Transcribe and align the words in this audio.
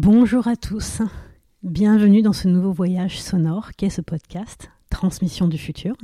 Bonjour 0.00 0.46
à 0.46 0.54
tous, 0.54 1.02
bienvenue 1.64 2.22
dans 2.22 2.32
ce 2.32 2.46
nouveau 2.46 2.70
voyage 2.70 3.20
sonore 3.20 3.72
qu'est 3.76 3.90
ce 3.90 4.00
podcast, 4.00 4.70
Transmission 4.90 5.48
du 5.48 5.58
futur. 5.58 5.96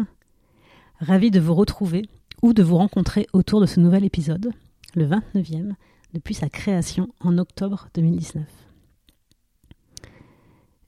Ravi 0.99 1.31
de 1.31 1.38
vous 1.38 1.54
retrouver 1.54 2.03
ou 2.43 2.54
de 2.54 2.65
vous 2.65 2.77
rencontrer 2.77 3.29
autour 3.33 3.61
de 3.61 3.67
ce 3.67 3.79
nouvel 3.79 4.04
épisode, 4.04 4.51
le 4.96 5.07
29e, 5.07 5.75
depuis 6.12 6.35
sa 6.35 6.49
création 6.49 7.07
en 7.21 7.38
octobre 7.38 7.87
2019. 7.94 8.44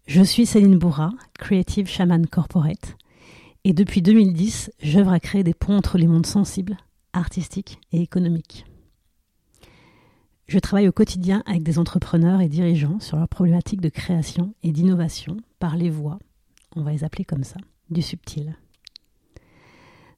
Je 0.08 0.22
suis 0.24 0.44
Céline 0.44 0.76
Bourra, 0.76 1.12
Creative 1.38 1.86
Shaman 1.86 2.26
Corporate, 2.26 2.96
et 3.62 3.72
depuis 3.72 4.02
2010, 4.02 4.72
j'œuvre 4.82 5.12
à 5.12 5.20
créer 5.20 5.44
des 5.44 5.54
ponts 5.54 5.76
entre 5.76 5.96
les 5.96 6.08
mondes 6.08 6.26
sensibles, 6.26 6.76
artistiques 7.12 7.78
et 7.92 8.02
économiques. 8.02 8.64
Je 10.46 10.60
travaille 10.60 10.88
au 10.88 10.92
quotidien 10.92 11.42
avec 11.46 11.64
des 11.64 11.78
entrepreneurs 11.80 12.40
et 12.40 12.48
dirigeants 12.48 13.00
sur 13.00 13.16
leurs 13.16 13.28
problématiques 13.28 13.80
de 13.80 13.88
création 13.88 14.54
et 14.62 14.70
d'innovation 14.70 15.38
par 15.58 15.76
les 15.76 15.90
voies, 15.90 16.20
on 16.76 16.82
va 16.82 16.92
les 16.92 17.02
appeler 17.02 17.24
comme 17.24 17.42
ça, 17.42 17.56
du 17.90 18.00
subtil. 18.00 18.56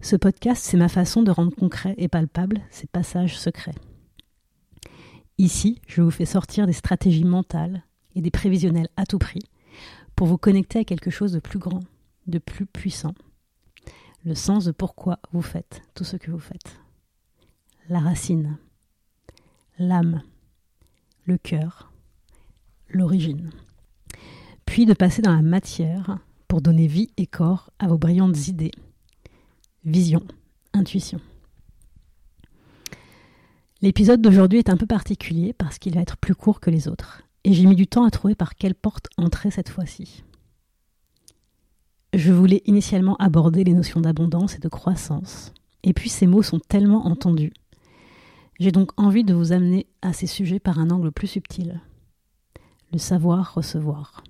Ce 0.02 0.16
podcast, 0.16 0.62
c'est 0.62 0.77
ma 0.77 0.88
façon 0.88 1.22
de 1.22 1.30
rendre 1.30 1.55
concret 1.55 1.95
et 1.96 2.09
palpable 2.09 2.60
ces 2.70 2.86
passages 2.86 3.38
secrets. 3.38 3.74
Ici, 5.38 5.80
je 5.86 6.02
vous 6.02 6.10
fais 6.10 6.27
sortir 6.27 6.66
des 6.66 6.72
stratégies 6.74 7.24
mentales 7.24 7.84
et 8.14 8.20
des 8.20 8.30
prévisionnels 8.30 8.88
à 8.97 9.06
tout 9.06 9.19
prix 9.19 9.42
pour 10.14 10.27
vous 10.27 10.38
connecter 10.38 10.80
à 10.80 10.84
quelque 10.84 11.10
chose 11.10 11.33
de 11.33 11.41
plus 11.41 11.58
grand, 11.58 11.80
de 12.27 12.38
plus 12.38 12.66
puissant. 12.66 13.14
Le 14.24 14.34
sens 14.34 14.66
de 14.66 14.72
pourquoi 14.72 15.20
vous 15.33 15.42
faites 15.42 15.80
tout 15.95 16.05
ce 16.05 16.16
que 16.16 16.30
vous 16.30 16.38
faites. 16.38 16.80
La 17.88 18.00
racine 18.00 18.58
l'âme, 19.78 20.23
le 21.24 21.38
cœur, 21.38 21.92
l'origine. 22.88 23.50
Puis 24.66 24.86
de 24.86 24.94
passer 24.94 25.22
dans 25.22 25.34
la 25.34 25.42
matière 25.42 26.19
pour 26.48 26.61
donner 26.61 26.86
vie 26.86 27.11
et 27.16 27.27
corps 27.27 27.70
à 27.78 27.86
vos 27.86 27.98
brillantes 27.98 28.48
idées, 28.48 28.72
vision, 29.84 30.22
intuition. 30.72 31.20
L'épisode 33.80 34.20
d'aujourd'hui 34.20 34.58
est 34.58 34.70
un 34.70 34.77
peu 34.77 34.86
particulier 34.86 35.53
parce 35.53 35.78
qu'il 35.78 35.94
va 35.94 36.00
être 36.00 36.16
plus 36.16 36.34
court 36.34 36.60
que 36.60 36.70
les 36.70 36.88
autres, 36.88 37.22
et 37.44 37.53
j'ai 37.53 37.66
mis 37.66 37.77
du 37.77 37.86
temps 37.86 38.05
à 38.05 38.10
trouver 38.10 38.34
par 38.34 38.56
quelle 38.56 38.75
porte 38.75 39.06
entrer 39.16 39.50
cette 39.50 39.69
fois-ci. 39.69 40.25
Je 42.14 42.33
voulais 42.33 42.62
initialement 42.64 43.16
aborder 43.16 43.62
les 43.62 43.75
notions 43.75 44.00
d'abondance 44.00 44.56
et 44.56 44.60
de 44.60 44.69
croissance, 44.69 45.53
et 45.84 45.92
puis 45.92 46.08
ces 46.08 46.27
mots 46.27 46.42
sont 46.42 46.58
tellement 46.58 47.06
entendus 47.06 47.53
j'ai 48.59 48.73
donc 48.73 48.91
envie 48.97 49.25
de 49.25 49.34
vous 49.34 49.53
amener 49.53 49.87
à 50.03 50.12
ces 50.12 50.27
sujets 50.27 50.59
par 50.59 50.78
un 50.78 50.91
angle 50.91 51.12
plus 51.12 51.28
subtil. 51.28 51.81
Le 52.92 52.98
savoir 52.98 53.55
recevoir. 53.55 54.25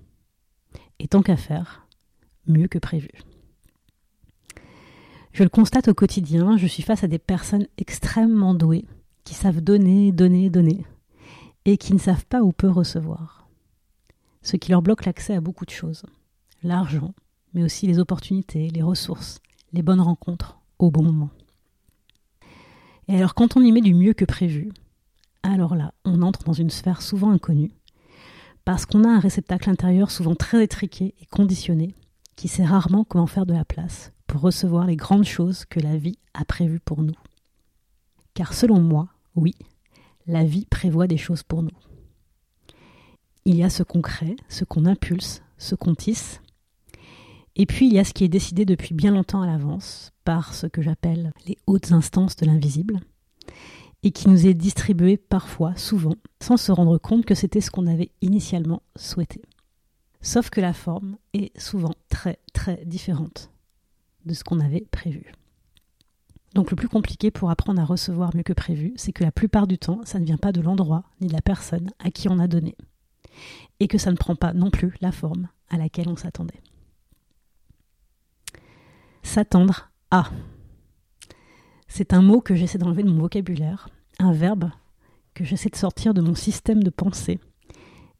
Et 0.99 1.07
tant 1.07 1.21
qu'à 1.21 1.37
faire, 1.37 1.87
mieux 2.45 2.67
que 2.67 2.77
prévu. 2.77 3.09
Je 5.31 5.43
le 5.43 5.49
constate 5.49 5.87
au 5.87 5.93
quotidien, 5.93 6.57
je 6.57 6.67
suis 6.67 6.83
face 6.83 7.03
à 7.03 7.07
des 7.07 7.19
personnes 7.19 7.67
extrêmement 7.77 8.53
douées, 8.53 8.85
qui 9.23 9.33
savent 9.33 9.61
donner, 9.61 10.11
donner, 10.11 10.49
donner, 10.49 10.85
et 11.65 11.77
qui 11.77 11.93
ne 11.93 11.99
savent 11.99 12.25
pas 12.25 12.41
où 12.41 12.51
peut 12.51 12.69
recevoir. 12.69 13.47
Ce 14.41 14.57
qui 14.57 14.71
leur 14.71 14.81
bloque 14.81 15.05
l'accès 15.05 15.35
à 15.35 15.41
beaucoup 15.41 15.65
de 15.65 15.71
choses. 15.71 16.03
L'argent, 16.63 17.13
mais 17.53 17.63
aussi 17.63 17.87
les 17.87 17.99
opportunités, 17.99 18.69
les 18.69 18.81
ressources, 18.81 19.39
les 19.71 19.81
bonnes 19.81 20.01
rencontres 20.01 20.59
au 20.77 20.91
bon 20.91 21.03
moment. 21.03 21.29
Et 23.09 23.15
alors 23.15 23.33
quand 23.33 23.57
on 23.57 23.61
y 23.61 23.71
met 23.71 23.81
du 23.81 23.95
mieux 23.95 24.13
que 24.13 24.23
prévu, 24.23 24.69
alors 25.41 25.75
là, 25.75 25.93
on 26.05 26.21
entre 26.21 26.43
dans 26.43 26.53
une 26.53 26.69
sphère 26.69 27.01
souvent 27.01 27.31
inconnue, 27.31 27.71
parce 28.65 28.85
qu'on 28.85 29.03
a 29.03 29.09
un 29.09 29.19
réceptacle 29.19 29.67
intérieur 29.67 30.11
souvent 30.11 30.35
très 30.35 30.63
étriqué 30.63 31.15
et 31.19 31.25
conditionné, 31.25 31.95
qui 32.35 32.47
sait 32.47 32.63
rarement 32.63 33.03
comment 33.03 33.25
faire 33.25 33.47
de 33.47 33.53
la 33.53 33.65
place 33.65 34.13
pour 34.27 34.41
recevoir 34.41 34.85
les 34.85 34.95
grandes 34.95 35.25
choses 35.25 35.65
que 35.65 35.79
la 35.79 35.97
vie 35.97 36.19
a 36.35 36.45
prévues 36.45 36.79
pour 36.79 37.01
nous. 37.01 37.15
Car 38.35 38.53
selon 38.53 38.79
moi, 38.79 39.07
oui, 39.35 39.55
la 40.27 40.43
vie 40.43 40.67
prévoit 40.67 41.07
des 41.07 41.17
choses 41.17 41.41
pour 41.41 41.63
nous. 41.63 41.77
Il 43.45 43.55
y 43.55 43.63
a 43.63 43.71
ce 43.71 43.81
qu'on 43.81 44.01
crée, 44.01 44.35
ce 44.49 44.65
qu'on 44.65 44.85
impulse, 44.85 45.41
ce 45.57 45.73
qu'on 45.73 45.95
tisse, 45.95 46.41
et 47.59 47.65
puis 47.65 47.87
il 47.87 47.93
y 47.93 47.99
a 47.99 48.05
ce 48.05 48.13
qui 48.13 48.23
est 48.23 48.29
décidé 48.29 48.63
depuis 48.63 48.93
bien 48.93 49.11
longtemps 49.11 49.41
à 49.41 49.45
l'avance 49.45 50.13
par 50.23 50.53
ce 50.53 50.65
que 50.65 50.81
j'appelle 50.81 51.33
les 51.45 51.57
hautes 51.67 51.91
instances 51.91 52.37
de 52.37 52.45
l'invisible, 52.45 53.01
et 54.01 54.11
qui 54.11 54.29
nous 54.29 54.47
est 54.47 54.53
distribué 54.53 55.17
parfois, 55.17 55.75
souvent, 55.75 56.15
sans 56.41 56.55
se 56.55 56.71
rendre 56.71 56.97
compte 56.97 57.25
que 57.25 57.35
c'était 57.35 57.59
ce 57.59 57.69
qu'on 57.69 57.85
avait 57.85 58.11
initialement 58.21 58.81
souhaité. 58.95 59.41
Sauf 60.21 60.49
que 60.49 60.61
la 60.61 60.71
forme 60.71 61.17
est 61.33 61.51
souvent 61.59 61.93
très 62.07 62.39
très 62.53 62.81
différente 62.85 63.51
de 64.25 64.33
ce 64.33 64.45
qu'on 64.45 64.61
avait 64.61 64.87
prévu. 64.89 65.33
Donc 66.55 66.71
le 66.71 66.77
plus 66.77 66.87
compliqué 66.87 67.29
pour 67.29 67.49
apprendre 67.49 67.81
à 67.81 67.85
recevoir 67.85 68.33
mieux 68.37 68.43
que 68.43 68.53
prévu, 68.53 68.93
c'est 68.95 69.11
que 69.11 69.25
la 69.25 69.33
plupart 69.33 69.67
du 69.67 69.77
temps, 69.77 69.99
ça 70.05 70.19
ne 70.19 70.25
vient 70.25 70.37
pas 70.37 70.53
de 70.53 70.61
l'endroit 70.61 71.03
ni 71.19 71.27
de 71.27 71.33
la 71.33 71.41
personne 71.41 71.91
à 71.99 72.09
qui 72.09 72.29
on 72.29 72.39
a 72.39 72.47
donné, 72.47 72.77
et 73.81 73.89
que 73.89 73.97
ça 73.97 74.11
ne 74.11 74.17
prend 74.17 74.37
pas 74.37 74.53
non 74.53 74.71
plus 74.71 74.95
la 75.01 75.11
forme 75.11 75.49
à 75.69 75.75
laquelle 75.75 76.07
on 76.07 76.15
s'attendait. 76.15 76.61
S'attendre 79.23 79.91
à. 80.11 80.29
C'est 81.87 82.13
un 82.13 82.21
mot 82.21 82.41
que 82.41 82.55
j'essaie 82.55 82.77
d'enlever 82.77 83.03
de 83.03 83.09
mon 83.09 83.21
vocabulaire, 83.21 83.89
un 84.19 84.31
verbe 84.31 84.71
que 85.33 85.43
j'essaie 85.43 85.69
de 85.69 85.75
sortir 85.75 86.13
de 86.13 86.21
mon 86.21 86.35
système 86.35 86.83
de 86.83 86.89
pensée 86.89 87.39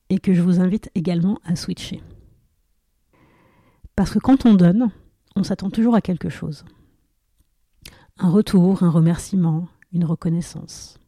et 0.09 0.19
que 0.19 0.33
je 0.33 0.41
vous 0.41 0.59
invite 0.59 0.89
également 0.95 1.39
à 1.43 1.55
switcher. 1.55 2.01
Parce 3.95 4.11
que 4.11 4.19
quand 4.19 4.45
on 4.45 4.53
donne, 4.53 4.91
on 5.35 5.43
s'attend 5.43 5.69
toujours 5.69 5.95
à 5.95 6.01
quelque 6.01 6.29
chose. 6.29 6.65
Un 8.17 8.29
retour, 8.29 8.83
un 8.83 8.89
remerciement, 8.89 9.67
une 9.93 10.05
reconnaissance. 10.05 10.99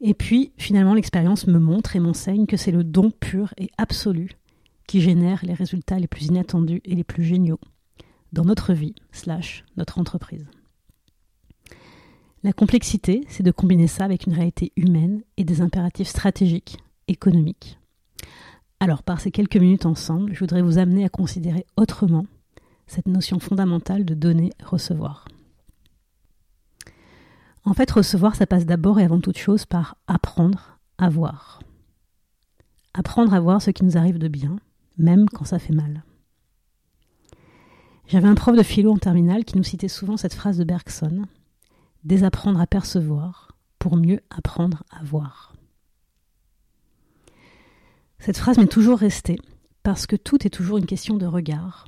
Et 0.00 0.14
puis, 0.14 0.52
finalement, 0.58 0.94
l'expérience 0.94 1.46
me 1.46 1.58
montre 1.58 1.96
et 1.96 2.00
m'enseigne 2.00 2.46
que 2.46 2.56
c'est 2.56 2.70
le 2.70 2.84
don 2.84 3.10
pur 3.10 3.54
et 3.56 3.70
absolu 3.78 4.32
qui 4.86 5.00
génère 5.00 5.44
les 5.44 5.54
résultats 5.54 5.98
les 5.98 6.08
plus 6.08 6.26
inattendus 6.26 6.82
et 6.84 6.94
les 6.94 7.04
plus 7.04 7.24
géniaux 7.24 7.60
dans 8.34 8.44
notre 8.44 8.74
vie, 8.74 8.94
slash 9.12 9.64
notre 9.76 9.98
entreprise. 9.98 10.46
La 12.42 12.52
complexité, 12.52 13.24
c'est 13.28 13.42
de 13.42 13.50
combiner 13.50 13.86
ça 13.86 14.04
avec 14.04 14.26
une 14.26 14.34
réalité 14.34 14.72
humaine 14.76 15.22
et 15.38 15.44
des 15.44 15.62
impératifs 15.62 16.08
stratégiques, 16.08 16.76
économiques. 17.08 17.78
Alors, 18.80 19.02
par 19.02 19.20
ces 19.20 19.30
quelques 19.30 19.56
minutes 19.56 19.86
ensemble, 19.86 20.34
je 20.34 20.40
voudrais 20.40 20.60
vous 20.60 20.76
amener 20.76 21.06
à 21.06 21.08
considérer 21.08 21.64
autrement 21.78 22.26
cette 22.86 23.08
notion 23.08 23.38
fondamentale 23.38 24.04
de 24.04 24.12
donner-recevoir. 24.12 25.26
En 27.64 27.72
fait, 27.72 27.90
recevoir, 27.90 28.34
ça 28.34 28.46
passe 28.46 28.66
d'abord 28.66 29.00
et 29.00 29.04
avant 29.04 29.20
toute 29.20 29.38
chose 29.38 29.64
par 29.64 29.96
apprendre 30.06 30.78
à 30.98 31.08
voir. 31.08 31.60
Apprendre 32.92 33.32
à 33.32 33.40
voir 33.40 33.62
ce 33.62 33.70
qui 33.70 33.84
nous 33.84 33.96
arrive 33.96 34.18
de 34.18 34.28
bien, 34.28 34.58
même 34.98 35.30
quand 35.30 35.46
ça 35.46 35.58
fait 35.58 35.72
mal. 35.72 36.04
J'avais 38.06 38.28
un 38.28 38.34
prof 38.34 38.56
de 38.56 38.62
philo 38.62 38.92
en 38.92 38.98
terminale 38.98 39.44
qui 39.44 39.56
nous 39.56 39.62
citait 39.62 39.88
souvent 39.88 40.16
cette 40.16 40.34
phrase 40.34 40.58
de 40.58 40.64
Bergson 40.64 41.24
Désapprendre 42.04 42.60
à 42.60 42.66
percevoir 42.66 43.56
pour 43.78 43.96
mieux 43.96 44.20
apprendre 44.28 44.84
à 44.90 45.02
voir. 45.02 45.54
Cette 48.18 48.36
phrase 48.36 48.58
m'est 48.58 48.66
toujours 48.66 48.98
restée 48.98 49.38
parce 49.82 50.06
que 50.06 50.16
tout 50.16 50.46
est 50.46 50.50
toujours 50.50 50.76
une 50.76 50.86
question 50.86 51.16
de 51.16 51.24
regard 51.24 51.86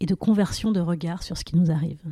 et 0.00 0.06
de 0.06 0.14
conversion 0.14 0.72
de 0.72 0.80
regard 0.80 1.22
sur 1.22 1.36
ce 1.36 1.44
qui 1.44 1.56
nous 1.56 1.70
arrive. 1.70 2.02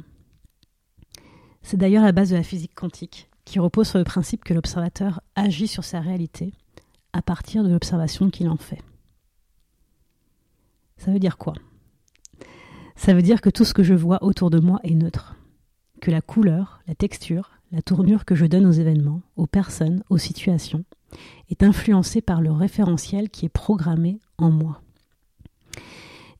C'est 1.63 1.79
d'ailleurs 1.79 2.05
la 2.05 2.13
base 2.13 2.31
de 2.31 2.37
la 2.37 2.43
physique 2.43 2.75
quantique 2.75 3.31
qui 3.47 3.59
repose 3.59 3.89
sur 3.89 3.99
le 3.99 4.05
principe 4.05 4.45
que 4.45 4.53
l'observateur 4.53 5.23
agit 5.37 5.69
sur 5.69 5.85
sa 5.85 6.01
réalité 6.01 6.53
à 7.15 7.23
partir 7.23 7.65
de 7.65 7.71
l'observation 7.71 8.29
qu'il 8.29 8.49
en 8.51 8.59
fait. 8.59 8.83
Ça 10.99 11.11
veut 11.11 11.19
dire 11.19 11.39
quoi? 11.39 11.55
Ça 13.09 13.15
veut 13.15 13.23
dire 13.23 13.41
que 13.41 13.49
tout 13.49 13.65
ce 13.65 13.73
que 13.73 13.83
je 13.83 13.95
vois 13.95 14.23
autour 14.23 14.51
de 14.51 14.61
moi 14.61 14.81
est 14.83 14.95
neutre. 14.95 15.35
Que 16.03 16.11
la 16.11 16.21
couleur, 16.21 16.83
la 16.87 16.95
texture, 16.95 17.53
la 17.73 17.81
tournure 17.81 18.27
que 18.27 18.35
je 18.35 18.45
donne 18.45 18.67
aux 18.67 18.71
événements, 18.71 19.23
aux 19.37 19.47
personnes, 19.47 20.05
aux 20.11 20.19
situations, 20.19 20.85
est 21.49 21.63
influencée 21.63 22.21
par 22.21 22.43
le 22.43 22.53
référentiel 22.53 23.31
qui 23.31 23.47
est 23.47 23.49
programmé 23.49 24.21
en 24.37 24.51
moi. 24.51 24.83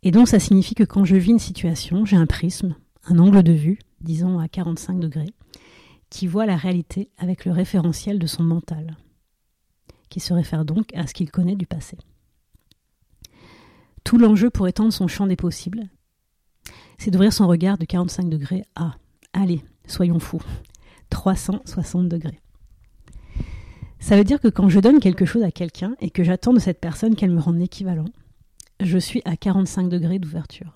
Et 0.03 0.11
donc 0.11 0.29
ça 0.29 0.39
signifie 0.39 0.75
que 0.75 0.85
quand 0.85 1.07
je 1.07 1.17
vis 1.17 1.31
une 1.31 1.39
situation, 1.39 2.05
j'ai 2.05 2.17
un 2.17 2.27
prisme, 2.27 2.77
un 3.07 3.19
angle 3.19 3.43
de 3.43 3.53
vue, 3.53 3.79
disons 4.03 4.39
à 4.39 4.47
45 4.47 5.01
degrés, 5.01 5.33
qui 6.11 6.27
voit 6.27 6.45
la 6.45 6.57
réalité 6.57 7.09
avec 7.17 7.47
le 7.47 7.53
référentiel 7.53 8.19
de 8.19 8.27
son 8.27 8.43
mental, 8.43 8.99
qui 10.11 10.21
se 10.21 10.35
réfère 10.35 10.67
donc 10.67 10.95
à 10.95 11.07
ce 11.07 11.15
qu'il 11.15 11.31
connaît 11.31 11.57
du 11.57 11.67
passé. 11.67 11.97
Tout 14.05 14.19
l'enjeu 14.19 14.51
pour 14.51 14.69
étendre 14.69 14.93
son 14.93 15.09
champ 15.09 15.27
des 15.27 15.37
possibles, 15.37 15.89
c'est 16.99 17.11
d'ouvrir 17.11 17.33
son 17.33 17.47
regard 17.47 17.79
de 17.79 17.85
45 17.85 18.29
degrés 18.29 18.65
à, 18.75 18.97
allez, 19.33 19.65
soyons 19.87 20.19
fous, 20.19 20.43
360 21.11 22.09
degrés. 22.09 22.41
Ça 24.01 24.17
veut 24.17 24.25
dire 24.25 24.41
que 24.41 24.49
quand 24.49 24.69
je 24.69 24.81
donne 24.81 25.01
quelque 25.01 25.25
chose 25.25 25.43
à 25.43 25.51
quelqu'un 25.51 25.95
et 26.01 26.11
que 26.11 26.23
j'attends 26.23 26.53
de 26.53 26.59
cette 26.59 26.81
personne 26.81 27.17
qu'elle 27.17 27.31
me 27.31 27.41
rende 27.41 27.59
l'équivalent, 27.59 28.09
je 28.81 28.99
suis 28.99 29.23
à 29.25 29.37
45 29.37 29.89
degrés 29.89 30.19
d'ouverture. 30.19 30.73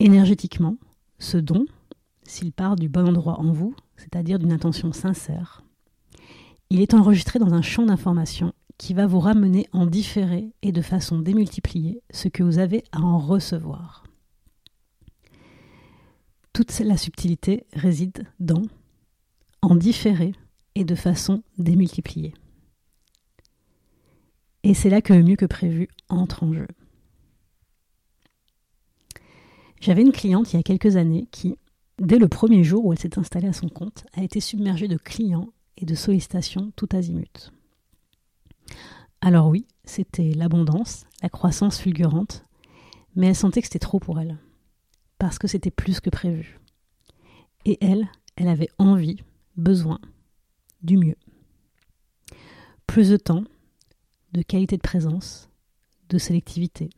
Énergétiquement, 0.00 0.76
ce 1.18 1.38
don, 1.38 1.66
s'il 2.24 2.52
part 2.52 2.76
du 2.76 2.88
bon 2.88 3.08
endroit 3.08 3.40
en 3.40 3.52
vous, 3.52 3.74
c'est-à-dire 3.96 4.38
d'une 4.38 4.52
intention 4.52 4.92
sincère, 4.92 5.62
il 6.70 6.80
est 6.80 6.94
enregistré 6.94 7.38
dans 7.38 7.54
un 7.54 7.62
champ 7.62 7.84
d'information 7.84 8.51
qui 8.82 8.94
va 8.94 9.06
vous 9.06 9.20
ramener 9.20 9.68
en 9.70 9.86
différé 9.86 10.50
et 10.62 10.72
de 10.72 10.82
façon 10.82 11.20
démultipliée 11.20 12.02
ce 12.10 12.26
que 12.26 12.42
vous 12.42 12.58
avez 12.58 12.82
à 12.90 13.00
en 13.00 13.20
recevoir. 13.20 14.02
Toute 16.52 16.76
la 16.80 16.96
subtilité 16.96 17.64
réside 17.74 18.26
dans 18.40 18.64
en 19.60 19.76
différé 19.76 20.32
et 20.74 20.82
de 20.82 20.96
façon 20.96 21.44
démultipliée. 21.58 22.34
Et 24.64 24.74
c'est 24.74 24.90
là 24.90 25.00
que 25.00 25.12
mieux 25.12 25.36
que 25.36 25.46
prévu 25.46 25.86
entre 26.08 26.42
en 26.42 26.52
jeu. 26.52 26.66
J'avais 29.80 30.02
une 30.02 30.10
cliente 30.10 30.52
il 30.52 30.56
y 30.56 30.58
a 30.58 30.64
quelques 30.64 30.96
années 30.96 31.28
qui, 31.30 31.56
dès 32.00 32.18
le 32.18 32.26
premier 32.26 32.64
jour 32.64 32.84
où 32.84 32.92
elle 32.92 32.98
s'est 32.98 33.16
installée 33.16 33.46
à 33.46 33.52
son 33.52 33.68
compte, 33.68 34.04
a 34.12 34.24
été 34.24 34.40
submergée 34.40 34.88
de 34.88 34.96
clients 34.96 35.52
et 35.76 35.86
de 35.86 35.94
sollicitations 35.94 36.72
tout 36.74 36.88
azimut. 36.90 37.52
Alors 39.20 39.48
oui, 39.48 39.66
c'était 39.84 40.32
l'abondance, 40.32 41.06
la 41.22 41.28
croissance 41.28 41.78
fulgurante, 41.78 42.44
mais 43.14 43.28
elle 43.28 43.36
sentait 43.36 43.60
que 43.60 43.66
c'était 43.66 43.78
trop 43.78 44.00
pour 44.00 44.18
elle, 44.20 44.38
parce 45.18 45.38
que 45.38 45.46
c'était 45.46 45.70
plus 45.70 46.00
que 46.00 46.10
prévu. 46.10 46.58
Et 47.64 47.78
elle, 47.80 48.08
elle 48.36 48.48
avait 48.48 48.70
envie, 48.78 49.22
besoin 49.56 50.00
du 50.82 50.96
mieux. 50.96 51.16
Plus 52.86 53.10
de 53.10 53.16
temps, 53.16 53.44
de 54.32 54.42
qualité 54.42 54.76
de 54.76 54.82
présence, 54.82 55.48
de 56.08 56.18
sélectivité, 56.18 56.90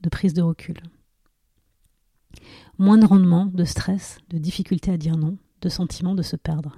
de 0.00 0.08
prise 0.08 0.34
de 0.34 0.42
recul. 0.42 0.82
Moins 2.78 2.98
de 2.98 3.06
rendement, 3.06 3.46
de 3.46 3.64
stress, 3.64 4.18
de 4.28 4.38
difficulté 4.38 4.90
à 4.90 4.96
dire 4.96 5.16
non, 5.16 5.38
de 5.60 5.68
sentiment 5.68 6.14
de 6.14 6.22
se 6.22 6.36
perdre. 6.36 6.76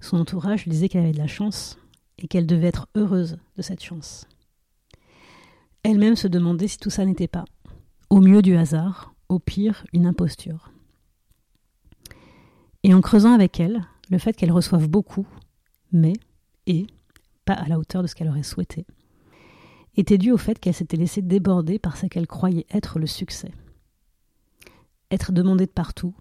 Son 0.00 0.18
entourage 0.18 0.68
disait 0.68 0.88
qu'elle 0.88 1.02
avait 1.02 1.12
de 1.12 1.18
la 1.18 1.26
chance 1.26 1.76
et 2.18 2.28
qu'elle 2.28 2.46
devait 2.46 2.68
être 2.68 2.88
heureuse 2.94 3.38
de 3.56 3.62
cette 3.62 3.82
chance. 3.82 4.26
Elle-même 5.82 6.16
se 6.16 6.28
demandait 6.28 6.68
si 6.68 6.78
tout 6.78 6.90
ça 6.90 7.04
n'était 7.04 7.28
pas, 7.28 7.44
au 8.10 8.20
mieux 8.20 8.42
du 8.42 8.56
hasard, 8.56 9.14
au 9.28 9.38
pire 9.38 9.84
une 9.92 10.06
imposture. 10.06 10.70
Et 12.82 12.94
en 12.94 13.00
creusant 13.00 13.32
avec 13.32 13.60
elle, 13.60 13.84
le 14.10 14.18
fait 14.18 14.34
qu'elle 14.34 14.52
reçoive 14.52 14.88
beaucoup, 14.88 15.26
mais, 15.92 16.12
et, 16.66 16.86
pas 17.44 17.54
à 17.54 17.68
la 17.68 17.78
hauteur 17.78 18.02
de 18.02 18.06
ce 18.06 18.14
qu'elle 18.14 18.28
aurait 18.28 18.42
souhaité, 18.42 18.86
était 19.96 20.18
dû 20.18 20.32
au 20.32 20.36
fait 20.36 20.58
qu'elle 20.58 20.74
s'était 20.74 20.96
laissée 20.96 21.22
déborder 21.22 21.78
par 21.78 21.96
ce 21.96 22.06
qu'elle 22.06 22.26
croyait 22.26 22.66
être 22.70 22.98
le 22.98 23.06
succès. 23.06 23.52
Être 25.10 25.32
demandée 25.32 25.66
de 25.66 25.70
partout, 25.70 26.14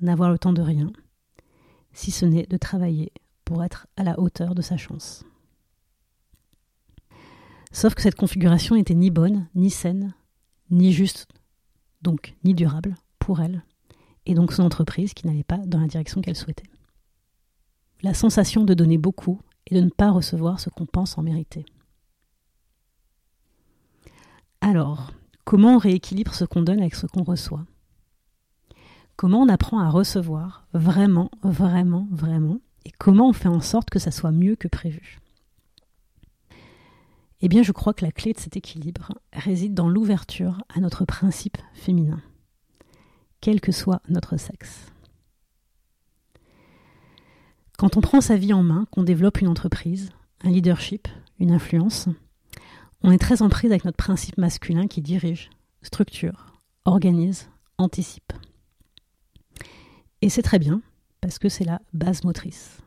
n'avoir 0.00 0.30
le 0.30 0.38
temps 0.38 0.52
de 0.52 0.62
rien, 0.62 0.92
si 1.92 2.10
ce 2.10 2.24
n'est 2.24 2.46
de 2.46 2.56
travailler 2.56 3.12
pour 3.46 3.64
être 3.64 3.86
à 3.96 4.04
la 4.04 4.20
hauteur 4.20 4.54
de 4.54 4.60
sa 4.60 4.76
chance. 4.76 5.24
Sauf 7.72 7.94
que 7.94 8.02
cette 8.02 8.14
configuration 8.14 8.76
n'était 8.76 8.94
ni 8.94 9.10
bonne, 9.10 9.48
ni 9.54 9.70
saine, 9.70 10.12
ni 10.70 10.92
juste, 10.92 11.26
donc 12.02 12.34
ni 12.44 12.52
durable 12.52 12.94
pour 13.18 13.40
elle, 13.40 13.64
et 14.26 14.34
donc 14.34 14.52
son 14.52 14.64
entreprise 14.64 15.14
qui 15.14 15.26
n'allait 15.26 15.42
pas 15.42 15.58
dans 15.58 15.80
la 15.80 15.86
direction 15.86 16.20
qu'elle 16.20 16.36
souhaitait 16.36 16.68
la 18.02 18.14
sensation 18.14 18.64
de 18.64 18.74
donner 18.74 18.98
beaucoup 18.98 19.40
et 19.66 19.74
de 19.74 19.80
ne 19.80 19.90
pas 19.90 20.10
recevoir 20.10 20.60
ce 20.60 20.70
qu'on 20.70 20.86
pense 20.86 21.18
en 21.18 21.22
mériter. 21.22 21.64
Alors, 24.60 25.12
comment 25.44 25.74
on 25.74 25.78
rééquilibre 25.78 26.34
ce 26.34 26.44
qu'on 26.44 26.62
donne 26.62 26.80
avec 26.80 26.94
ce 26.94 27.06
qu'on 27.06 27.24
reçoit? 27.24 27.64
Comment 29.16 29.42
on 29.42 29.48
apprend 29.48 29.78
à 29.78 29.88
recevoir 29.88 30.66
vraiment, 30.72 31.30
vraiment, 31.42 32.06
vraiment 32.10 32.60
Et 32.86 32.92
comment 33.00 33.30
on 33.30 33.32
fait 33.32 33.48
en 33.48 33.60
sorte 33.60 33.90
que 33.90 33.98
ça 33.98 34.12
soit 34.12 34.30
mieux 34.30 34.54
que 34.54 34.68
prévu? 34.68 35.18
Eh 37.40 37.48
bien, 37.48 37.64
je 37.64 37.72
crois 37.72 37.92
que 37.92 38.04
la 38.04 38.12
clé 38.12 38.32
de 38.32 38.38
cet 38.38 38.56
équilibre 38.56 39.12
réside 39.32 39.74
dans 39.74 39.88
l'ouverture 39.88 40.62
à 40.72 40.78
notre 40.78 41.04
principe 41.04 41.58
féminin, 41.74 42.22
quel 43.40 43.60
que 43.60 43.72
soit 43.72 44.02
notre 44.08 44.36
sexe. 44.36 44.86
Quand 47.76 47.96
on 47.96 48.00
prend 48.00 48.20
sa 48.20 48.36
vie 48.36 48.52
en 48.52 48.62
main, 48.62 48.86
qu'on 48.92 49.02
développe 49.02 49.40
une 49.40 49.48
entreprise, 49.48 50.10
un 50.44 50.50
leadership, 50.50 51.08
une 51.40 51.50
influence, 51.50 52.08
on 53.02 53.10
est 53.10 53.18
très 53.18 53.42
en 53.42 53.48
prise 53.48 53.72
avec 53.72 53.84
notre 53.84 53.96
principe 53.96 54.38
masculin 54.38 54.86
qui 54.86 55.02
dirige, 55.02 55.50
structure, 55.82 56.52
organise, 56.84 57.50
anticipe. 57.78 58.32
Et 60.22 60.28
c'est 60.28 60.42
très 60.42 60.60
bien, 60.60 60.82
parce 61.26 61.40
que 61.40 61.48
c'est 61.48 61.64
la 61.64 61.82
base 61.92 62.22
motrice. 62.22 62.78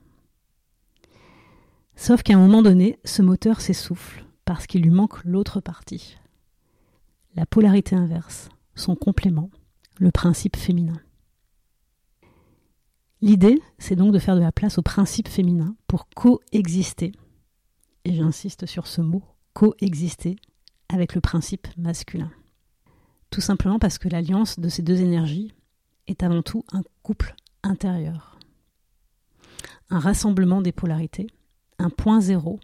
Sauf 1.97 2.23
qu'à 2.23 2.35
un 2.35 2.39
moment 2.39 2.61
donné, 2.61 2.97
ce 3.03 3.21
moteur 3.21 3.59
s'essouffle 3.59 4.23
parce 4.45 4.65
qu'il 4.65 4.81
lui 4.81 4.91
manque 4.91 5.21
l'autre 5.25 5.59
partie. 5.59 6.17
La 7.35 7.45
polarité 7.45 7.97
inverse, 7.97 8.47
son 8.75 8.95
complément, 8.95 9.49
le 9.97 10.09
principe 10.11 10.55
féminin. 10.55 11.01
L'idée, 13.19 13.61
c'est 13.77 13.97
donc 13.97 14.13
de 14.13 14.19
faire 14.19 14.35
de 14.35 14.39
la 14.39 14.53
place 14.53 14.77
au 14.77 14.83
principe 14.83 15.27
féminin 15.27 15.75
pour 15.87 16.07
coexister, 16.07 17.11
et 18.05 18.13
j'insiste 18.13 18.67
sur 18.67 18.87
ce 18.87 19.01
mot, 19.01 19.21
coexister 19.51 20.37
avec 20.87 21.13
le 21.13 21.19
principe 21.19 21.67
masculin. 21.75 22.31
Tout 23.31 23.41
simplement 23.41 23.79
parce 23.79 23.97
que 23.97 24.07
l'alliance 24.07 24.61
de 24.61 24.69
ces 24.69 24.81
deux 24.81 25.01
énergies 25.01 25.53
est 26.07 26.23
avant 26.23 26.41
tout 26.41 26.63
un 26.71 26.83
couple 27.03 27.35
intérieur. 27.63 28.28
Un 29.89 29.99
rassemblement 29.99 30.61
des 30.61 30.71
polarités, 30.71 31.27
un 31.79 31.89
point 31.89 32.21
zéro, 32.21 32.59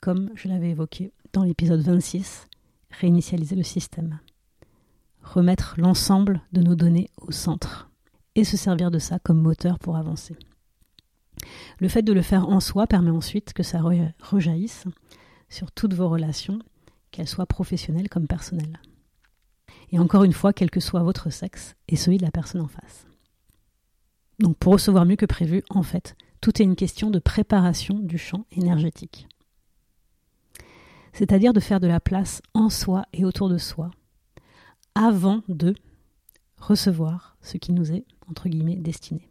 comme 0.00 0.30
je 0.34 0.48
l'avais 0.48 0.70
évoqué 0.70 1.12
dans 1.32 1.44
l'épisode 1.44 1.80
26, 1.80 2.48
réinitialiser 2.90 3.54
le 3.54 3.62
système. 3.62 4.18
Remettre 5.22 5.74
l'ensemble 5.78 6.40
de 6.52 6.62
nos 6.62 6.74
données 6.74 7.10
au 7.18 7.30
centre 7.30 7.90
et 8.34 8.44
se 8.44 8.56
servir 8.56 8.90
de 8.90 8.98
ça 8.98 9.18
comme 9.18 9.40
moteur 9.40 9.78
pour 9.78 9.96
avancer. 9.96 10.36
Le 11.78 11.88
fait 11.88 12.02
de 12.02 12.12
le 12.12 12.22
faire 12.22 12.48
en 12.48 12.60
soi 12.60 12.86
permet 12.86 13.10
ensuite 13.10 13.52
que 13.52 13.62
ça 13.62 13.80
rejaillisse 14.20 14.84
sur 15.48 15.70
toutes 15.70 15.94
vos 15.94 16.08
relations, 16.08 16.58
qu'elles 17.10 17.28
soient 17.28 17.46
professionnelles 17.46 18.08
comme 18.08 18.26
personnelles. 18.26 18.80
Et 19.92 19.98
encore 19.98 20.24
une 20.24 20.32
fois, 20.32 20.52
quel 20.52 20.70
que 20.70 20.80
soit 20.80 21.02
votre 21.02 21.30
sexe 21.30 21.76
et 21.88 21.96
celui 21.96 22.18
de 22.18 22.24
la 22.24 22.30
personne 22.30 22.60
en 22.60 22.68
face. 22.68 23.06
Donc 24.38 24.56
pour 24.58 24.74
recevoir 24.74 25.06
mieux 25.06 25.16
que 25.16 25.26
prévu, 25.26 25.62
en 25.70 25.82
fait, 25.82 26.16
tout 26.40 26.60
est 26.60 26.64
une 26.64 26.76
question 26.76 27.10
de 27.10 27.18
préparation 27.18 27.98
du 27.98 28.18
champ 28.18 28.46
énergétique. 28.52 29.26
C'est-à-dire 31.12 31.52
de 31.52 31.60
faire 31.60 31.80
de 31.80 31.86
la 31.86 32.00
place 32.00 32.42
en 32.52 32.68
soi 32.68 33.06
et 33.12 33.24
autour 33.24 33.48
de 33.48 33.56
soi, 33.56 33.90
avant 34.94 35.42
de 35.48 35.74
recevoir 36.58 37.36
ce 37.40 37.56
qui 37.56 37.72
nous 37.72 37.92
est 37.92 38.04
entre 38.28 38.48
guillemets, 38.48 38.76
destinée. 38.76 39.30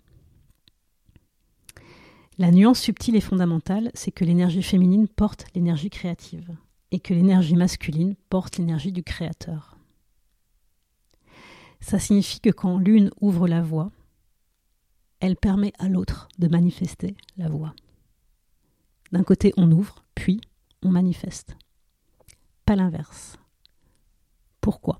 La 2.37 2.51
nuance 2.51 2.79
subtile 2.79 3.15
et 3.15 3.21
fondamentale, 3.21 3.91
c'est 3.93 4.11
que 4.11 4.25
l'énergie 4.25 4.63
féminine 4.63 5.07
porte 5.07 5.45
l'énergie 5.55 5.89
créative 5.89 6.55
et 6.91 6.99
que 6.99 7.13
l'énergie 7.13 7.55
masculine 7.55 8.15
porte 8.29 8.57
l'énergie 8.57 8.91
du 8.91 9.03
créateur. 9.03 9.77
Ça 11.79 11.99
signifie 11.99 12.39
que 12.39 12.49
quand 12.49 12.77
l'une 12.77 13.11
ouvre 13.21 13.47
la 13.47 13.61
voie, 13.61 13.91
elle 15.19 15.35
permet 15.35 15.73
à 15.79 15.87
l'autre 15.87 16.27
de 16.39 16.47
manifester 16.47 17.15
la 17.37 17.49
voie. 17.49 17.73
D'un 19.11 19.23
côté, 19.23 19.53
on 19.57 19.71
ouvre, 19.71 20.03
puis 20.13 20.41
on 20.81 20.89
manifeste. 20.89 21.55
Pas 22.65 22.75
l'inverse. 22.75 23.37
Pourquoi? 24.61 24.99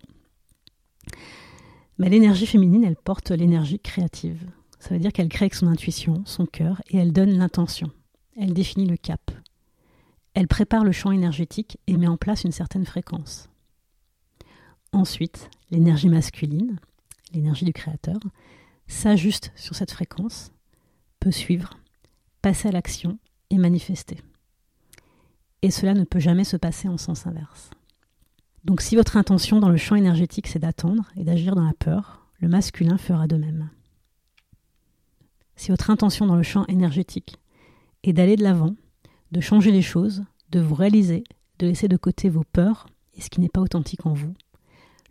Mais 1.97 2.09
l'énergie 2.09 2.45
féminine, 2.45 2.83
elle 2.83 2.95
porte 2.95 3.31
l'énergie 3.31 3.79
créative. 3.79 4.43
Ça 4.79 4.93
veut 4.93 4.99
dire 4.99 5.11
qu'elle 5.13 5.29
crée 5.29 5.45
avec 5.45 5.55
son 5.55 5.67
intuition, 5.67 6.23
son 6.25 6.45
cœur, 6.45 6.81
et 6.89 6.97
elle 6.97 7.13
donne 7.13 7.37
l'intention. 7.37 7.89
Elle 8.37 8.53
définit 8.53 8.85
le 8.85 8.97
cap. 8.97 9.31
Elle 10.33 10.47
prépare 10.47 10.83
le 10.83 10.91
champ 10.91 11.11
énergétique 11.11 11.77
et 11.87 11.95
met 11.97 12.07
en 12.07 12.17
place 12.17 12.43
une 12.43 12.51
certaine 12.51 12.85
fréquence. 12.85 13.49
Ensuite, 14.91 15.49
l'énergie 15.71 16.09
masculine, 16.09 16.77
l'énergie 17.33 17.65
du 17.65 17.73
créateur, 17.73 18.19
s'ajuste 18.87 19.51
sur 19.55 19.75
cette 19.75 19.91
fréquence, 19.91 20.51
peut 21.19 21.31
suivre, 21.31 21.77
passer 22.41 22.67
à 22.67 22.71
l'action 22.71 23.17
et 23.49 23.57
manifester. 23.57 24.17
Et 25.61 25.71
cela 25.71 25.93
ne 25.93 26.03
peut 26.03 26.19
jamais 26.19 26.43
se 26.43 26.57
passer 26.57 26.87
en 26.87 26.97
sens 26.97 27.25
inverse. 27.25 27.71
Donc 28.63 28.81
si 28.81 28.95
votre 28.95 29.17
intention 29.17 29.59
dans 29.59 29.69
le 29.69 29.77
champ 29.77 29.95
énergétique 29.95 30.47
c'est 30.47 30.59
d'attendre 30.59 31.11
et 31.15 31.23
d'agir 31.23 31.55
dans 31.55 31.65
la 31.65 31.73
peur, 31.73 32.27
le 32.39 32.47
masculin 32.47 32.97
fera 32.97 33.27
de 33.27 33.37
même. 33.37 33.69
si 35.55 35.71
votre 35.71 35.89
intention 35.89 36.25
dans 36.27 36.35
le 36.35 36.43
champ 36.43 36.65
énergétique 36.67 37.37
est 38.03 38.13
d'aller 38.13 38.35
de 38.35 38.43
l'avant, 38.43 38.75
de 39.31 39.39
changer 39.39 39.71
les 39.71 39.81
choses, 39.81 40.25
de 40.51 40.59
vous 40.59 40.75
réaliser, 40.75 41.23
de 41.59 41.67
laisser 41.67 41.87
de 41.87 41.97
côté 41.97 42.29
vos 42.29 42.43
peurs 42.43 42.87
et 43.13 43.21
ce 43.21 43.29
qui 43.29 43.39
n'est 43.39 43.49
pas 43.49 43.61
authentique 43.61 44.05
en 44.05 44.13
vous, 44.13 44.33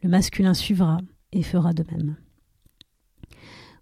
le 0.02 0.08
masculin 0.08 0.52
suivra 0.52 0.98
et 1.32 1.42
fera 1.42 1.72
de 1.72 1.84
même. 1.90 2.16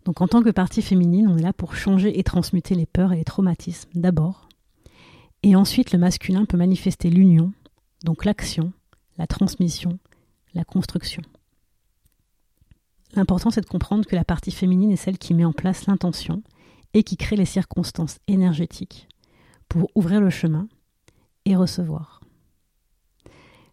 Donc 0.05 0.21
en 0.21 0.29
tant 0.29 0.43
que 0.43 0.51
partie 0.51 0.83
féminine, 0.83 1.29
on 1.29 1.37
est 1.37 1.43
là 1.43 1.53
pour 1.53 1.77
changer 1.77 2.19
et 2.19 2.25
transmuter 2.25 2.75
les 2.75 2.87
peurs 2.87 3.13
et 3.13 3.17
les 3.17 3.25
traumatismes 3.25 3.91
d'abord, 3.95 4.49
et 5.43 5.57
ensuite 5.57 5.93
le 5.93 5.99
masculin 5.99 6.45
peut 6.45 6.57
manifester 6.57 7.11
l'union, 7.11 7.53
donc 8.05 8.25
l'action, 8.25 8.73
la 9.19 9.27
transmission, 9.27 9.99
la 10.55 10.65
construction. 10.65 11.23
L'important 13.15 13.51
c'est 13.51 13.61
de 13.61 13.67
comprendre 13.67 14.07
que 14.07 14.17
la 14.17 14.25
partie 14.25 14.51
féminine 14.53 14.91
est 14.91 14.97
celle 14.97 15.19
qui 15.19 15.35
met 15.35 15.45
en 15.45 15.53
place 15.53 15.87
l'intention 15.87 16.43
et 16.95 17.03
qui 17.03 17.17
crée 17.17 17.37
les 17.37 17.45
circonstances 17.45 18.19
énergétiques 18.27 19.09
pour 19.69 19.91
ouvrir 19.95 20.21
le 20.21 20.31
chemin 20.31 20.69
et 21.45 21.57
recevoir. 21.57 22.21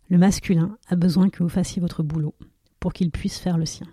Le 0.09 0.17
masculin 0.17 0.77
a 0.87 0.95
besoin 0.95 1.29
que 1.29 1.43
vous 1.43 1.49
fassiez 1.49 1.81
votre 1.81 2.03
boulot 2.03 2.33
pour 2.79 2.93
qu'il 2.93 3.11
puisse 3.11 3.37
faire 3.37 3.57
le 3.57 3.65
sien. 3.65 3.87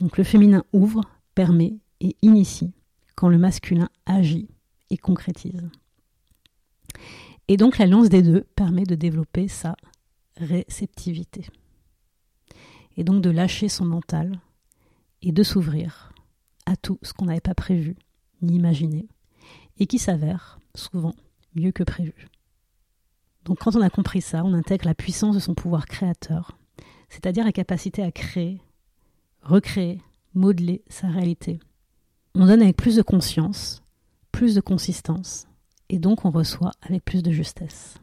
Donc 0.00 0.16
le 0.16 0.24
féminin 0.24 0.64
ouvre, 0.72 1.02
permet 1.34 1.78
et 2.00 2.16
initie 2.22 2.72
quand 3.14 3.28
le 3.28 3.38
masculin 3.38 3.88
agit 4.06 4.48
et 4.88 4.96
concrétise. 4.96 5.68
Et 7.48 7.56
donc 7.56 7.78
l'alliance 7.78 8.08
des 8.08 8.22
deux 8.22 8.42
permet 8.56 8.84
de 8.84 8.94
développer 8.94 9.48
sa 9.48 9.76
réceptivité. 10.36 11.46
Et 12.96 13.04
donc 13.04 13.22
de 13.22 13.30
lâcher 13.30 13.68
son 13.68 13.84
mental 13.84 14.40
et 15.22 15.32
de 15.32 15.42
s'ouvrir 15.42 16.12
à 16.66 16.76
tout 16.76 16.98
ce 17.02 17.12
qu'on 17.12 17.26
n'avait 17.26 17.40
pas 17.40 17.54
prévu 17.54 17.96
ni 18.42 18.56
imaginé 18.56 19.08
et 19.78 19.86
qui 19.86 19.98
s'avère 19.98 20.58
souvent 20.74 21.14
mieux 21.54 21.72
que 21.72 21.82
prévu. 21.82 22.28
Donc 23.44 23.58
quand 23.58 23.76
on 23.76 23.82
a 23.82 23.90
compris 23.90 24.20
ça, 24.20 24.44
on 24.44 24.54
intègre 24.54 24.86
la 24.86 24.94
puissance 24.94 25.34
de 25.34 25.40
son 25.40 25.54
pouvoir 25.54 25.86
créateur, 25.86 26.56
c'est-à-dire 27.08 27.44
la 27.44 27.52
capacité 27.52 28.02
à 28.02 28.12
créer, 28.12 28.60
recréer, 29.42 30.00
modeler 30.34 30.82
sa 30.88 31.08
réalité. 31.08 31.60
On 32.34 32.46
donne 32.46 32.62
avec 32.62 32.76
plus 32.76 32.96
de 32.96 33.02
conscience, 33.02 33.82
plus 34.32 34.54
de 34.54 34.60
consistance, 34.60 35.46
et 35.88 35.98
donc 35.98 36.24
on 36.24 36.30
reçoit 36.30 36.72
avec 36.82 37.04
plus 37.04 37.22
de 37.22 37.32
justesse. 37.32 37.98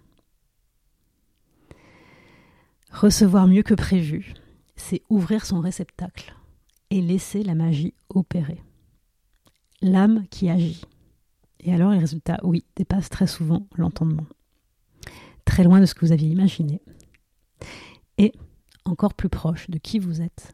Recevoir 2.91 3.47
mieux 3.47 3.63
que 3.63 3.73
prévu, 3.73 4.33
c'est 4.75 5.01
ouvrir 5.09 5.45
son 5.45 5.59
réceptacle 5.59 6.35
et 6.89 7.01
laisser 7.01 7.43
la 7.43 7.55
magie 7.55 7.93
opérer. 8.09 8.61
L'âme 9.81 10.25
qui 10.29 10.49
agit. 10.49 10.81
Et 11.59 11.73
alors 11.73 11.91
les 11.91 11.99
résultats, 11.99 12.39
oui, 12.43 12.65
dépassent 12.75 13.09
très 13.09 13.27
souvent 13.27 13.67
l'entendement. 13.75 14.25
Très 15.45 15.63
loin 15.63 15.79
de 15.79 15.85
ce 15.85 15.93
que 15.93 16.05
vous 16.05 16.11
aviez 16.11 16.29
imaginé. 16.29 16.81
Et 18.17 18.33
encore 18.85 19.13
plus 19.13 19.29
proche 19.29 19.69
de 19.69 19.77
qui 19.77 19.99
vous 19.99 20.21
êtes 20.21 20.53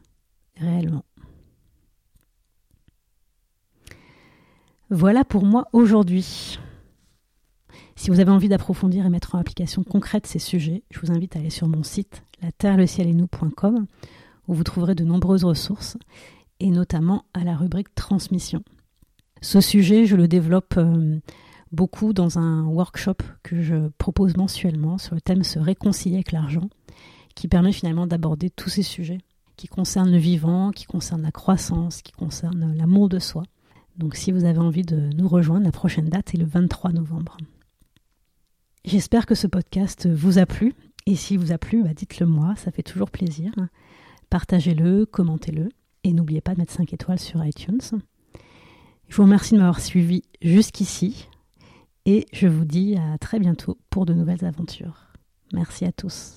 réellement. 0.56 1.04
Voilà 4.90 5.24
pour 5.24 5.44
moi 5.44 5.66
aujourd'hui. 5.72 6.58
Si 7.96 8.10
vous 8.10 8.20
avez 8.20 8.30
envie 8.30 8.48
d'approfondir 8.48 9.06
et 9.06 9.10
mettre 9.10 9.34
en 9.34 9.38
application 9.38 9.82
concrète 9.82 10.26
ces 10.26 10.38
sujets, 10.38 10.82
je 10.90 11.00
vous 11.00 11.12
invite 11.12 11.36
à 11.36 11.38
aller 11.38 11.50
sur 11.50 11.68
mon 11.68 11.82
site 11.82 12.22
la 12.42 12.52
terre, 12.52 12.76
le 12.76 12.86
ciel 12.86 13.08
et 13.08 13.14
nous.com 13.14 13.86
où 14.46 14.54
vous 14.54 14.64
trouverez 14.64 14.94
de 14.94 15.04
nombreuses 15.04 15.44
ressources 15.44 15.96
et 16.60 16.70
notamment 16.70 17.24
à 17.34 17.44
la 17.44 17.56
rubrique 17.56 17.94
transmission. 17.94 18.62
Ce 19.40 19.60
sujet, 19.60 20.06
je 20.06 20.16
le 20.16 20.28
développe 20.28 20.74
euh, 20.76 21.18
beaucoup 21.72 22.12
dans 22.12 22.38
un 22.38 22.64
workshop 22.64 23.16
que 23.42 23.62
je 23.62 23.88
propose 23.98 24.36
mensuellement 24.36 24.98
sur 24.98 25.14
le 25.14 25.20
thème 25.20 25.44
se 25.44 25.58
réconcilier 25.58 26.16
avec 26.16 26.32
l'argent, 26.32 26.68
qui 27.34 27.48
permet 27.48 27.72
finalement 27.72 28.06
d'aborder 28.06 28.50
tous 28.50 28.68
ces 28.68 28.82
sujets 28.82 29.18
qui 29.56 29.68
concernent 29.68 30.10
le 30.10 30.18
vivant, 30.18 30.70
qui 30.70 30.84
concernent 30.84 31.22
la 31.22 31.32
croissance, 31.32 32.02
qui 32.02 32.12
concernent 32.12 32.74
l'amour 32.76 33.08
de 33.08 33.18
soi. 33.18 33.44
Donc 33.96 34.16
si 34.16 34.32
vous 34.32 34.44
avez 34.44 34.58
envie 34.58 34.82
de 34.82 35.10
nous 35.14 35.28
rejoindre, 35.28 35.64
la 35.64 35.72
prochaine 35.72 36.08
date 36.08 36.34
est 36.34 36.38
le 36.38 36.44
23 36.44 36.92
novembre. 36.92 37.36
J'espère 38.84 39.26
que 39.26 39.34
ce 39.34 39.46
podcast 39.46 40.08
vous 40.08 40.38
a 40.38 40.46
plu. 40.46 40.74
Et 41.06 41.16
s'il 41.16 41.38
vous 41.38 41.52
a 41.52 41.58
plu, 41.58 41.82
bah, 41.82 41.94
dites-le 41.94 42.26
moi, 42.26 42.54
ça 42.56 42.70
fait 42.70 42.82
toujours 42.82 43.10
plaisir. 43.10 43.52
Partagez-le, 44.30 45.06
commentez-le. 45.06 45.68
Et 46.02 46.12
n'oubliez 46.12 46.40
pas 46.40 46.54
de 46.54 46.60
mettre 46.60 46.72
5 46.72 46.92
étoiles 46.92 47.18
sur 47.18 47.44
iTunes. 47.44 47.80
Je 49.08 49.16
vous 49.16 49.22
remercie 49.22 49.54
de 49.54 49.58
m'avoir 49.58 49.80
suivi 49.80 50.22
jusqu'ici. 50.42 51.28
Et 52.06 52.26
je 52.32 52.46
vous 52.46 52.64
dis 52.64 52.96
à 52.96 53.16
très 53.18 53.38
bientôt 53.38 53.78
pour 53.88 54.04
de 54.04 54.12
nouvelles 54.12 54.44
aventures. 54.44 55.08
Merci 55.52 55.84
à 55.84 55.92
tous. 55.92 56.34